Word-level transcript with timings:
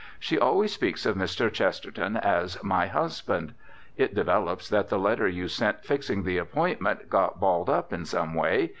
She 0.19 0.39
always 0.39 0.73
speaks 0.73 1.05
of 1.05 1.15
Mr. 1.15 1.53
Chesterton 1.53 2.17
as 2.17 2.57
"my 2.63 2.87
husband." 2.87 3.53
It 3.97 4.15
develops 4.15 4.67
that 4.67 4.89
the 4.89 4.97
letter 4.97 5.27
you 5.27 5.47
sent 5.47 5.85
fixing 5.85 6.23
the 6.23 6.39
appointment 6.39 7.07
got 7.07 7.39
balled 7.39 7.69
up 7.69 7.93
in 7.93 8.05
some 8.05 8.33
way. 8.33 8.69